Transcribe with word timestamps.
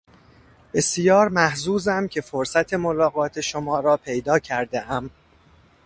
بسیار 0.73 1.29
محظوظم 1.29 2.07
که 2.07 2.21
فرصت 2.21 2.73
ملاقات 2.73 3.41
شما 3.41 3.79
را 3.79 3.97
پیدا 3.97 4.39
کردهام. 4.39 5.09